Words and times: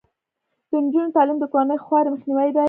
د 0.69 0.71
نجونو 0.83 1.13
تعلیم 1.15 1.37
د 1.39 1.45
کورنۍ 1.53 1.77
خوارۍ 1.85 2.09
مخنیوی 2.13 2.49
دی. 2.53 2.59